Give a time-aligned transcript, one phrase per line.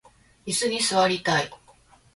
[0.47, 1.51] いすに座りたい